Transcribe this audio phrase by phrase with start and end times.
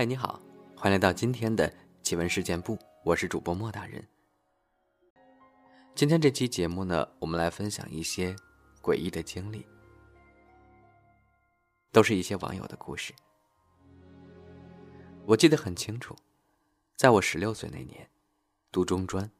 [0.00, 0.40] 嗨，你好，
[0.74, 1.70] 欢迎来到今天的
[2.02, 4.02] 奇闻事件部，我是主播莫大人。
[5.94, 8.34] 今天这期节目呢，我们来分享一些
[8.80, 9.66] 诡异的经历，
[11.92, 13.12] 都是一些网友的故事。
[15.26, 16.16] 我记得很清楚，
[16.96, 18.08] 在我十六岁那年，
[18.72, 19.30] 读中专，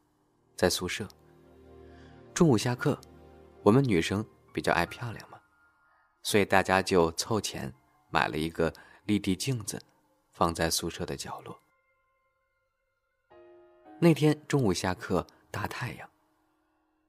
[0.58, 1.08] 在宿舍，
[2.34, 3.00] 中午下课，
[3.62, 4.22] 我们女生
[4.52, 5.40] 比较爱漂亮嘛，
[6.22, 7.72] 所以大家就凑钱
[8.10, 8.70] 买了一个
[9.06, 9.82] 立体镜子。
[10.40, 11.60] 放在宿舍的角落。
[14.00, 16.08] 那天中午下课，大太阳。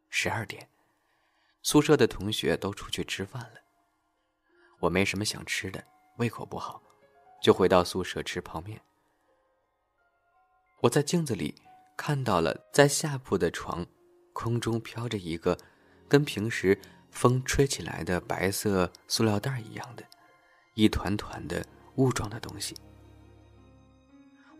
[0.09, 0.67] 十二点，
[1.63, 3.61] 宿舍的同学都出去吃饭了。
[4.81, 5.81] 我没什么想吃的，
[6.17, 6.83] 胃口不好，
[7.41, 8.81] 就回到宿舍吃泡面。
[10.81, 11.55] 我在镜子里
[11.95, 13.87] 看到了，在下铺的床，
[14.33, 15.57] 空中飘着一个
[16.09, 16.77] 跟平时
[17.11, 20.03] 风吹起来的白色塑料袋一样的，
[20.73, 22.75] 一团团的雾状的东西。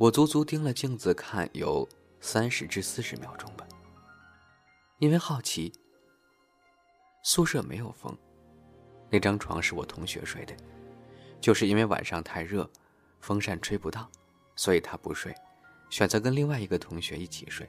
[0.01, 1.87] 我足足盯了镜子看有
[2.19, 3.67] 三十至四十秒钟吧，
[4.97, 5.71] 因为好奇。
[7.21, 8.17] 宿舍没有风，
[9.11, 10.55] 那张床是我同学睡的，
[11.39, 12.67] 就是因为晚上太热，
[13.19, 14.09] 风扇吹不到，
[14.55, 15.35] 所以他不睡，
[15.91, 17.67] 选择跟另外一个同学一起睡。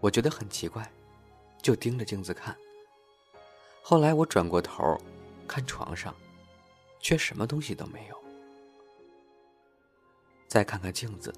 [0.00, 0.90] 我觉得很奇怪，
[1.60, 2.56] 就盯着镜子看。
[3.82, 4.98] 后来我转过头，
[5.46, 6.14] 看床上，
[6.98, 8.18] 却什么东西都没有。
[10.50, 11.32] 再看看镜子，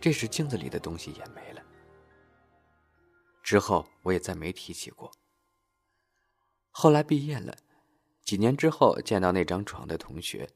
[0.00, 1.62] 这时镜子里的东西也没了。
[3.44, 5.08] 之后我也再没提起过。
[6.72, 7.56] 后来毕业了，
[8.24, 10.50] 几年之后见到那张床的同学，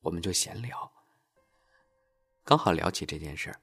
[0.00, 0.90] 我们就闲聊。
[2.44, 3.60] 刚好聊起这件事儿，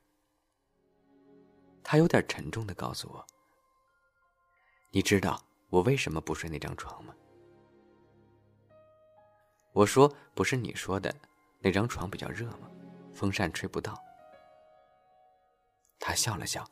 [1.83, 3.25] 他有点沉重的告诉我
[4.93, 7.15] ：“你知道我为什么不睡那张床吗？”
[9.73, 11.11] 我说：“不是你说的，
[11.61, 12.69] 那张床比较热吗？”
[13.19, 14.01] 风扇吹不到，
[15.99, 16.65] 他笑了笑，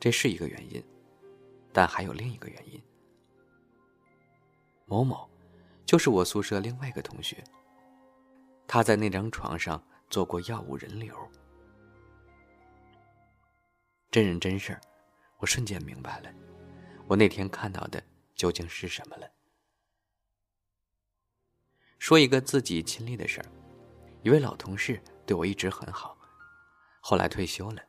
[0.00, 0.82] 这是一个原因，
[1.74, 2.82] 但还有另一个原因。
[4.86, 5.28] 某某，
[5.84, 7.44] 就是我宿舍另外一个同学，
[8.66, 11.14] 他在那张床上做过药物人流。
[14.10, 14.80] 真人真事儿，
[15.36, 16.32] 我瞬间明白了，
[17.06, 18.02] 我那天看到的
[18.34, 19.30] 究竟是什么了。
[21.98, 23.46] 说一个自己亲历的事儿，
[24.22, 24.98] 一位老同事。
[25.32, 26.14] 对我一直很好，
[27.00, 27.82] 后来退休了。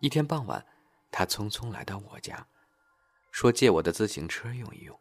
[0.00, 0.66] 一天傍晚，
[1.10, 2.46] 他匆匆来到我家，
[3.30, 5.00] 说借我的自行车用一用。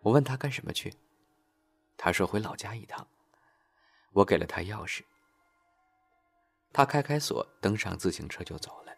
[0.00, 0.92] 我问他干什么去，
[1.96, 3.06] 他说回老家一趟。
[4.10, 5.04] 我给了他钥匙，
[6.72, 8.92] 他开开锁，登上自行车就走了。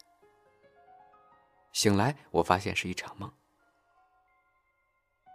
[1.74, 3.30] 醒来，我发现是一场梦。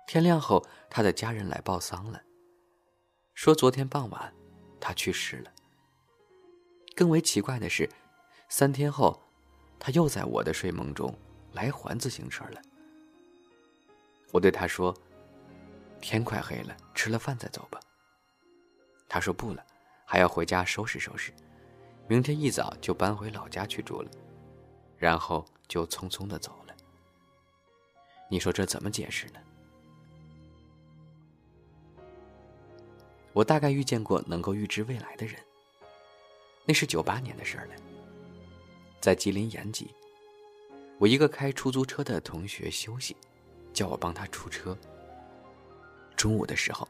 [0.08, 2.24] 天亮后，他的家人来报丧了，
[3.36, 4.34] 说昨天傍晚。
[4.80, 5.52] 他去世了。
[6.96, 7.90] 更为奇怪的是，
[8.50, 9.22] 三天后，
[9.80, 11.14] 他又在我的睡梦中
[11.54, 12.62] 来还自行车了。
[14.32, 14.96] 我对他说
[16.02, 17.80] ：“天快黑了，吃了饭再走吧。”
[19.08, 19.66] 他说：“不了，
[20.06, 21.32] 还要回家收拾收拾，
[22.08, 24.12] 明天一早就搬回老家去住了。”
[24.98, 26.76] 然后就匆匆的走了。
[28.30, 29.40] 你说这怎么解释呢？
[33.38, 35.40] 我大概遇见过能够预知未来的人。
[36.66, 37.76] 那是九八年的事儿了，
[39.00, 39.94] 在吉林延吉，
[40.98, 43.16] 我一个开出租车的同学休息，
[43.72, 44.76] 叫我帮他出车。
[46.16, 46.90] 中午的时候，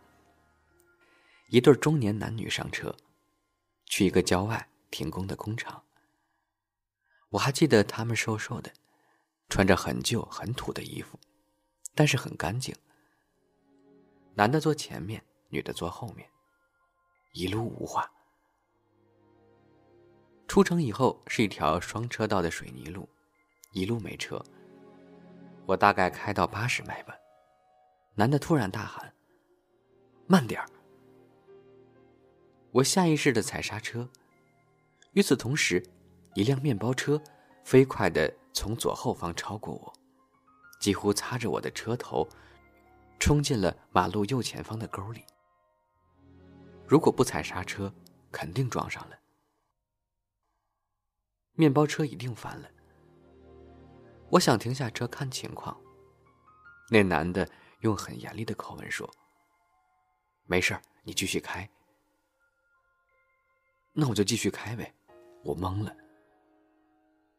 [1.50, 2.96] 一对中年男女上车，
[3.86, 5.84] 去一个郊外停工的工厂。
[7.28, 8.72] 我还记得他们瘦瘦的，
[9.50, 11.19] 穿着很旧很土的衣服，
[11.94, 12.74] 但是很干净。
[14.36, 16.25] 男的坐前面，女的坐后面。
[17.38, 18.12] 一路无话。
[20.48, 23.07] 出城以后是一条双车道的水泥路，
[23.74, 24.44] 一路没车。
[25.68, 27.13] 我大概开到八十迈吧，
[28.16, 29.13] 男的突然大喊
[30.25, 30.68] ：“慢点儿！”
[32.74, 34.10] 我下意识的踩刹车。
[35.12, 35.84] 与此同时，
[36.34, 37.22] 一辆面包车
[37.63, 39.94] 飞快的从左后方超过我，
[40.80, 42.28] 几乎擦着我的车头，
[43.19, 45.24] 冲进了马路右前方的沟里。
[46.88, 47.94] 如果不踩刹车，
[48.31, 49.19] 肯定撞上了。
[51.54, 52.69] 面包车一定翻了。
[54.30, 55.78] 我想停下车看情况。
[56.89, 57.50] 那男的
[57.81, 59.10] 用很严厉的口吻说
[60.48, 61.69] ：“没事你继续开。”
[63.92, 64.94] 那我就继续开呗。
[65.44, 65.94] 我懵了。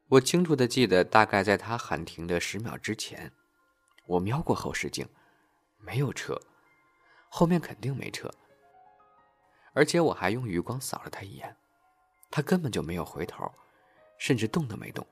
[0.08, 3.32] 我清楚的记得，大概在他喊停的十秒之前，
[4.06, 5.08] 我瞄过后视镜，
[5.78, 6.38] 没有车，
[7.30, 8.30] 后面肯定没车。
[9.72, 11.56] 而且我还用余光扫了他一眼，
[12.30, 13.50] 他根本就没有回头，
[14.18, 15.06] 甚至动都没动。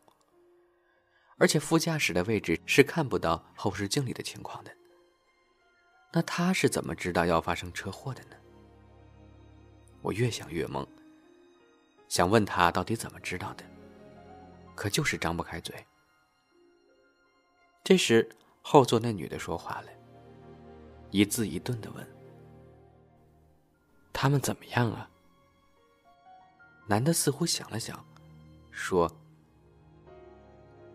[1.38, 4.70] 而且副驾驶的位置是看不到后视镜里的情况的。
[6.12, 8.36] 那他是怎么知道要发生车祸的呢？
[10.00, 10.86] 我越想越懵，
[12.08, 13.64] 想问他到底怎么知道的，
[14.74, 15.74] 可就是张不开嘴。
[17.84, 18.26] 这时，
[18.62, 19.88] 后座那女的说话了，
[21.10, 22.06] 一字一顿的问
[24.18, 25.10] ：“他们怎么样啊？”
[26.88, 28.02] 男的似乎想了想，
[28.70, 29.10] 说。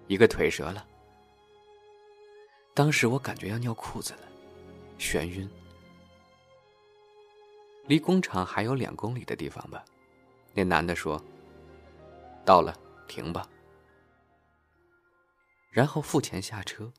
[0.08, 0.86] 一个腿折了，
[2.74, 4.28] 当时我感觉要尿裤子了，
[4.98, 5.48] 眩晕。
[7.86, 9.86] 离工厂还有两公里的地方吧，
[10.54, 11.24] 那男的说
[12.44, 12.76] ：“到了，
[13.08, 13.48] 停吧。”
[15.70, 16.92] 然后付钱下车。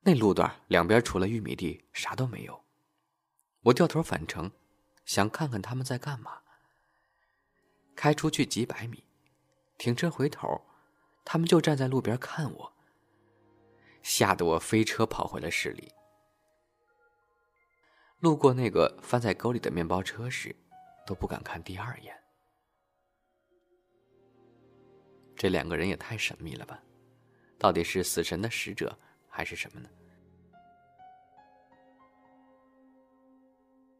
[0.00, 2.64] 那路段两边除了玉米地啥都没有，
[3.68, 4.50] 我掉头返程，
[5.04, 6.40] 想看看他们在干嘛。
[7.94, 9.04] 开出去几百米。
[9.76, 10.60] 停车回头，
[11.24, 12.72] 他们就站在路边看我，
[14.02, 15.92] 吓得我飞车跑回了市里。
[18.18, 20.56] 路过那个翻在沟里的面包车时，
[21.06, 22.16] 都不敢看第二眼。
[25.36, 26.82] 这两个人也太神秘了吧？
[27.56, 28.98] 到底是死神的使者
[29.28, 29.88] 还是什么呢？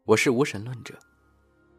[0.09, 0.99] 我是无神论者，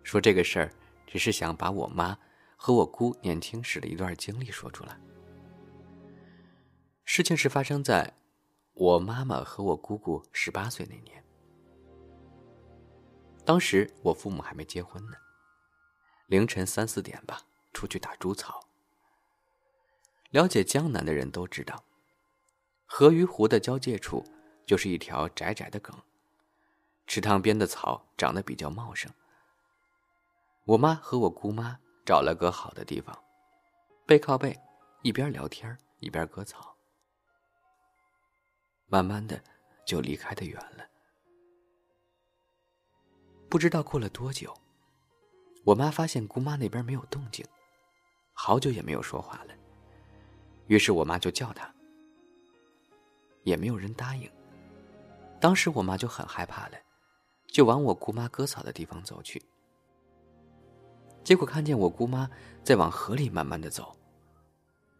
[0.03, 0.71] 说这个事儿
[1.07, 2.15] 只是想把我妈。
[2.61, 4.99] 和我姑年轻时的一段经历说出来。
[7.05, 8.13] 事情是发生在
[8.73, 11.23] 我妈妈和我姑姑十八岁那年。
[13.45, 15.13] 当时我父母还没结婚呢，
[16.27, 17.41] 凌晨三四点吧，
[17.73, 18.59] 出去打猪草。
[20.29, 21.83] 了解江南的人都知道，
[22.85, 24.23] 河与湖的交界处
[24.67, 25.95] 就是一条窄窄的埂，
[27.09, 29.11] 池塘边的草长得比较茂盛。
[30.63, 31.77] 我妈和我姑妈。
[32.05, 33.15] 找了个好的地方，
[34.07, 34.59] 背靠背，
[35.03, 36.75] 一边聊天一边割草。
[38.87, 39.39] 慢慢的，
[39.85, 40.83] 就离开的远了。
[43.47, 44.51] 不知道过了多久，
[45.63, 47.45] 我妈发现姑妈那边没有动静，
[48.33, 49.53] 好久也没有说话了。
[50.65, 51.71] 于是我妈就叫她，
[53.43, 54.27] 也没有人答应。
[55.39, 56.77] 当时我妈就很害怕了，
[57.51, 59.41] 就往我姑妈割草的地方走去。
[61.23, 62.29] 结果看见我姑妈
[62.63, 63.95] 在往河里慢慢的走，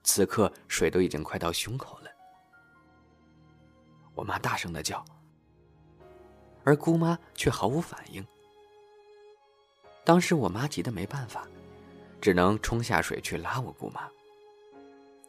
[0.04, 2.10] 此刻水都已经快到胸口了。
[4.14, 5.04] 我妈大声的叫，
[6.64, 8.26] 而姑妈却毫无反应。
[10.04, 11.48] 当时我妈急得没办法，
[12.20, 14.10] 只能冲下水去拉我姑妈。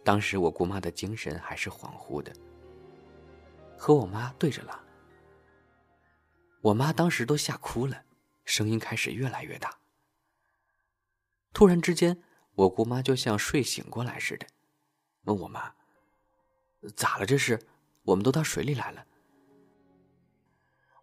[0.03, 2.33] 当时我姑妈的精神还是恍惚的，
[3.79, 4.79] 和我妈对着拉。
[6.63, 8.05] 我妈当时都吓哭了，
[8.45, 9.79] 声音开始越来越大。
[11.53, 12.23] 突然之间，
[12.55, 14.47] 我姑妈就像睡醒过来似的，
[15.23, 15.75] 问我妈
[16.95, 17.25] ：“咋了？
[17.25, 17.59] 这是？
[18.03, 19.07] 我们都到水里来了。”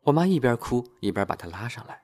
[0.03, 2.03] 我妈一边哭一边把她拉上来。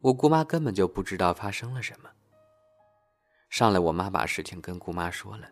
[0.00, 2.10] 我姑妈根本就不知道发生了什么。
[3.50, 5.48] 上来，我妈把事情跟姑妈说了，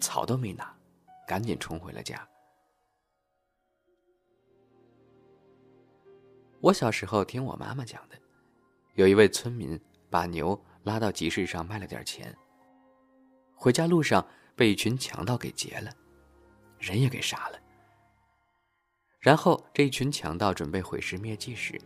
[0.00, 0.76] 草都没拿，
[1.28, 2.28] 赶紧冲回了家。
[6.64, 8.18] 我小时候听我妈妈讲的，
[8.94, 9.78] 有一位村民。
[10.08, 12.32] 把牛拉到集市上卖了点钱。
[13.52, 15.90] 回家路上被一群强盗给劫了，
[16.78, 17.58] 人也给杀了。
[19.18, 21.76] 然后这一群强盗准备毁尸灭迹时，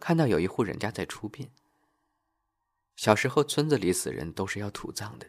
[0.00, 1.48] 看到有一户人家在出殡。
[2.96, 5.26] 小时候村子里死人都是要土葬的，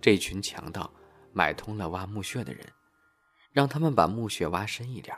[0.00, 0.90] 这群强盗
[1.34, 2.66] 买通了挖墓穴的人，
[3.52, 5.14] 让他们把墓穴挖深一点，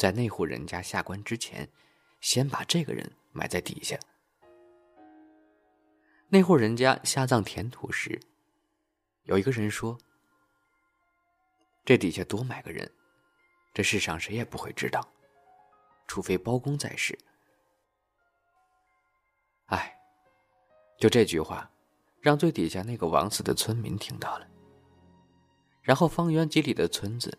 [0.00, 1.68] 在那户人家下棺之前，
[2.22, 3.98] 先把这个人埋在底下。
[6.30, 8.18] 那户人家下葬填土时，
[9.24, 9.98] 有一个人说
[11.84, 12.90] ：“这底下多埋个人，
[13.74, 15.06] 这世上谁也不会知道，
[16.06, 17.18] 除非包公在世。”
[19.68, 20.00] 哎，
[20.98, 21.70] 就这句话，
[22.22, 24.48] 让最底下那个枉死的村民听到了。
[25.82, 27.38] 然后方圆几里的村子，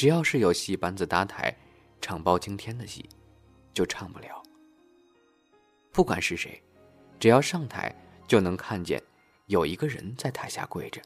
[0.00, 1.54] 只要是有戏班子搭台
[2.00, 3.06] 唱包青天的戏，
[3.74, 4.42] 就唱不了。
[5.92, 6.58] 不管是谁。
[7.18, 7.94] 只要上台，
[8.26, 8.98] 就能看见
[9.48, 11.02] 有一个人在台下跪着，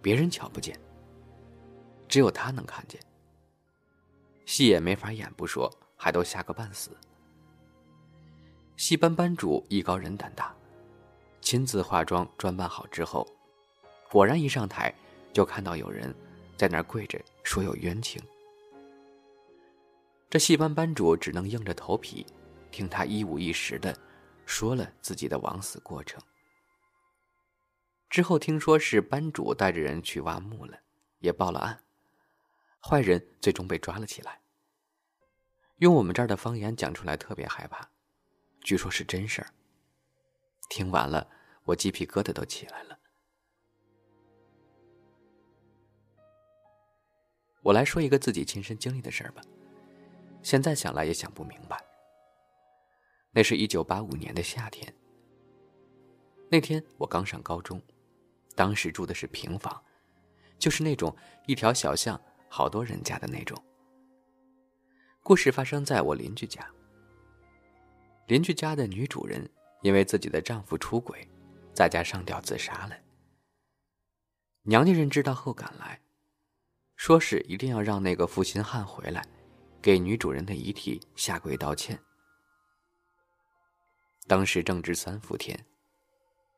[0.00, 0.78] 别人瞧不见，
[2.06, 3.00] 只有他能看见。
[4.46, 6.96] 戏也没法演不说，还都吓个半死。
[8.76, 10.54] 戏班班主艺高人胆大，
[11.40, 13.26] 亲自化妆装扮好之后，
[14.08, 14.94] 果然一上台
[15.32, 16.14] 就看到有人
[16.58, 18.20] 在那儿跪着，说有冤情。
[20.28, 22.26] 这戏班班主只能硬着头皮，
[22.72, 23.96] 听他一五一十的
[24.44, 26.20] 说了自己的枉死过程。
[28.10, 30.76] 之后听说是班主带着人去挖墓了，
[31.20, 31.80] 也报了案，
[32.80, 34.40] 坏人最终被抓了起来。
[35.76, 37.88] 用我们这儿的方言讲出来特别害怕，
[38.62, 39.48] 据说是真事儿。
[40.68, 41.30] 听完了，
[41.62, 42.98] 我鸡皮疙瘩都起来了。
[47.68, 49.42] 我来说一个自己亲身经历的事儿吧，
[50.42, 51.78] 现在想来也想不明白。
[53.30, 54.90] 那是一九八五年的夏天，
[56.50, 57.78] 那天我刚上高中。
[58.56, 59.82] 当时住的是平房，
[60.58, 63.62] 就是那种一条小巷好多人家的那种。
[65.22, 66.66] 故事发生在我邻居家。
[68.28, 69.46] 邻居家的女主人
[69.82, 71.28] 因为自己的丈夫出轨，
[71.74, 72.96] 在家上吊自杀了。
[74.62, 76.00] 娘家人知道后赶来，
[76.98, 79.26] 说是一定要让那个负心汉回来，
[79.80, 81.98] 给女主人的遗体下跪道歉。
[84.26, 85.64] 当时正值三伏天，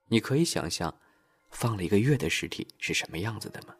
[0.08, 0.92] 你可以想象。
[1.50, 3.74] 放了一个月的尸体是什么样子的吗？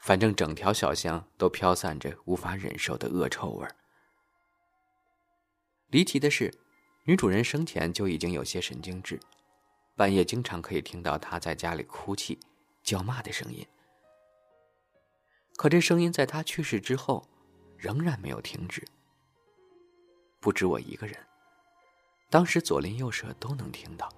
[0.00, 3.76] 反正整条小巷都飘散着无法忍受的恶臭味儿。
[5.90, 6.52] 离奇的是，
[7.04, 9.20] 女主人生前就已经有些神经质，
[9.94, 12.36] 半夜经常可以听到她在家里哭泣、
[12.82, 13.64] 叫骂的声音。
[15.56, 17.26] 可这声音在他去世之后，
[17.76, 18.86] 仍然没有停止。
[20.38, 21.16] 不止我一个人，
[22.30, 24.08] 当时左邻右舍都能听到。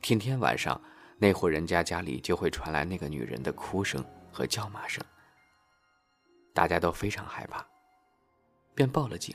[0.00, 0.80] 天天晚上，
[1.18, 5.02] 那户人家家里就会传来那个女人的哭声和叫骂声。
[6.52, 7.66] 大家都非常害怕，
[8.74, 9.34] 便报了警。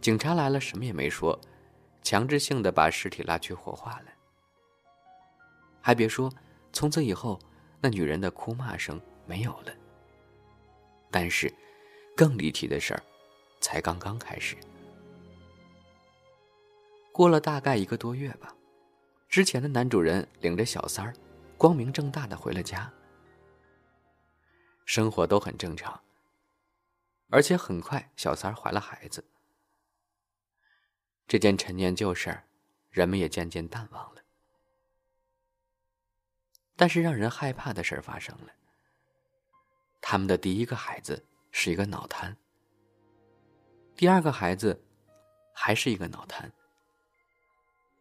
[0.00, 1.38] 警察来了，什么也没说，
[2.02, 4.06] 强制性的把尸体拉去火化了。
[5.80, 6.30] 还别说，
[6.72, 7.38] 从此以后，
[7.80, 9.72] 那女人的哭骂声没有了。
[11.10, 11.52] 但是，
[12.16, 13.02] 更离奇的事儿，
[13.60, 14.56] 才刚刚开始。
[17.12, 18.54] 过了大概一个多月吧。
[19.28, 21.14] 之前的男主人领着小三儿，
[21.56, 22.90] 光明正大的回了家，
[24.84, 26.00] 生活都很正常。
[27.30, 29.22] 而且很快，小三儿怀了孩子。
[31.26, 32.44] 这件陈年旧事儿，
[32.90, 34.22] 人们也渐渐淡忘了。
[36.78, 38.52] 但是让人害怕的事儿发生了。
[40.00, 42.36] 他们的第一个孩子是一个脑瘫，
[43.96, 44.80] 第二个孩子
[45.52, 46.52] 还是一个脑瘫。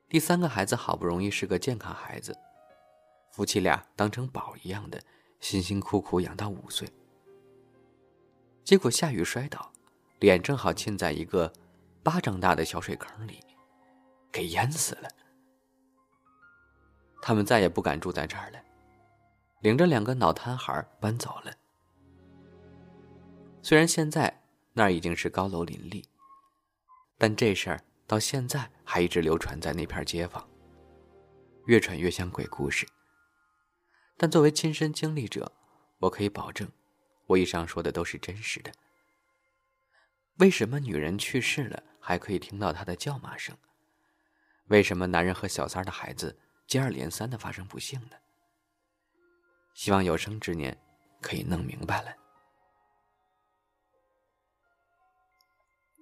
[0.07, 2.37] 第三个孩子好不容易是个健康孩子，
[3.31, 5.01] 夫妻俩当成宝一样的
[5.39, 6.87] 辛辛苦苦养到五岁，
[8.63, 9.71] 结果下雨摔倒，
[10.19, 11.51] 脸正好浸在一个
[12.03, 13.43] 巴掌大的小水坑里，
[14.31, 15.09] 给淹死了。
[17.21, 18.59] 他们再也不敢住在这儿了，
[19.61, 21.53] 领着两个脑瘫孩搬走了。
[23.61, 26.05] 虽然现在那儿已经是高楼林立，
[27.17, 27.81] 但这事儿。
[28.09, 30.49] 到现在还一直流传在那片街坊，
[31.65, 32.87] 越传越像鬼故事。
[34.15, 35.51] 但作为亲身经历者，
[35.97, 36.71] 我可以保证，
[37.25, 38.71] 我以上说的都是真实的。
[40.37, 43.57] 为什么女人去世了还可以听到她的叫骂声？
[44.67, 48.15] 为什么男人和小三的孩子接二连三的发生不幸呢？
[49.77, 50.75] 希望有生之年
[51.21, 52.11] 可以弄明白了。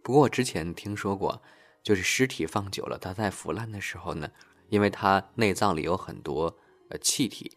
[0.02, 1.40] 不过我之前听说过。
[1.84, 4.28] 就是尸体放久了，它在腐烂的时候呢，
[4.70, 6.46] 因为它内脏里有很多
[6.90, 7.56] 呃气体，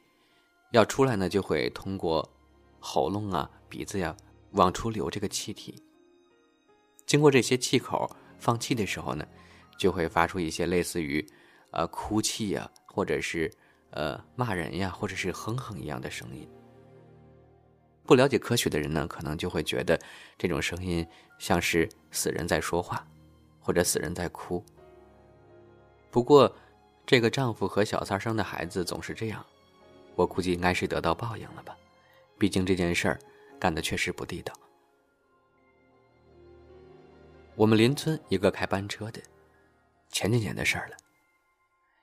[0.73, 2.31] 要出来呢就会通过
[2.79, 4.15] 喉咙啊、鼻子呀
[4.51, 5.83] 往出流这个气体。
[7.07, 9.27] 经过这些气口放气的时候呢，
[9.79, 11.27] 就会发出一些类似于
[11.71, 13.51] 呃哭泣呀，或者是
[13.90, 16.49] 呃骂人呀，或者是哼哼一样的声音。
[18.04, 19.99] 不了解科学的人呢，可能就会觉得
[20.37, 21.07] 这种声音
[21.38, 23.07] 像是死人在说话。
[23.61, 24.64] 或者死人在哭。
[26.11, 26.50] 不过，
[27.04, 29.45] 这个丈夫和小三生的孩子总是这样，
[30.14, 31.76] 我估计应该是得到报应了吧。
[32.38, 33.18] 毕竟这件事儿
[33.61, 34.54] 干的确实不地道。
[37.57, 39.21] 我们邻村一个开班车的，
[40.09, 40.97] 前几年的事儿了。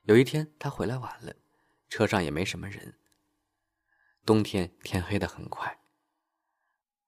[0.03, 1.33] 有一天他回来晚了，
[1.95, 2.95] 车上也没什么人。
[4.25, 5.79] 冬天天黑的很快，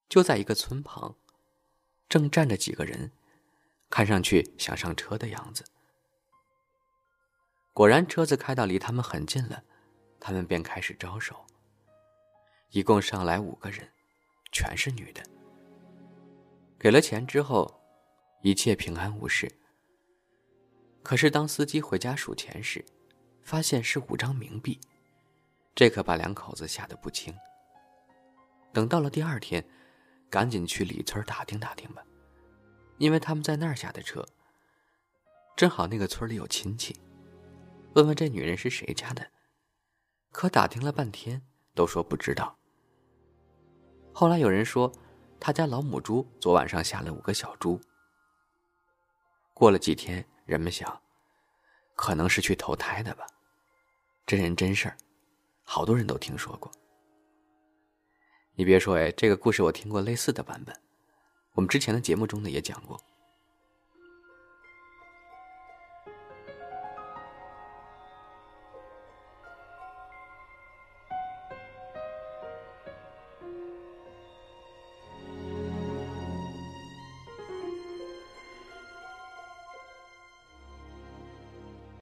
[0.07, 1.17] 就在一个村旁，
[2.07, 3.11] 正站着几个人。
[3.89, 5.65] 看上去想上车的样子，
[7.73, 9.61] 果然车子开到离他们很近了，
[10.21, 11.45] 他们便开始招手。
[12.69, 13.91] 一共上来五个人，
[14.53, 15.21] 全是女的。
[16.79, 17.81] 给了钱之后，
[18.41, 19.51] 一切平安无事。
[21.03, 22.85] 可是当司机回家数钱时，
[23.47, 24.77] 发现是五张冥币，
[25.73, 27.33] 这可把两口子吓得不轻。
[28.73, 29.65] 等到了第二天，
[30.29, 32.03] 赶紧去李村打听打听吧，
[32.97, 34.27] 因为他们在那儿下的车。
[35.55, 36.93] 正好那个村里有亲戚，
[37.93, 39.25] 问问这女人是谁家的。
[40.33, 41.41] 可打听了半天，
[41.73, 42.53] 都说不知道。
[44.11, 44.91] 后来有人说，
[45.39, 47.79] 他家老母猪昨晚上下了五个小猪。
[49.53, 51.01] 过了几天，人们想，
[51.95, 53.25] 可能是去投胎的吧，
[54.27, 54.97] 真人真事儿，
[55.63, 56.69] 好多人都听说过。
[58.55, 60.75] 你别说哎，这个故事我听过类似的版本，
[61.53, 62.99] 我们之前的节目中呢也讲过。